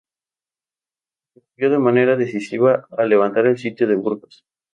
Contribuyó 1.31 1.69
de 1.77 1.77
manera 1.77 2.15
decisiva 2.15 2.87
a 2.89 3.03
levantar 3.03 3.45
el 3.45 3.59
sitio 3.59 3.85
de 3.87 3.93
Burgos. 3.97 4.43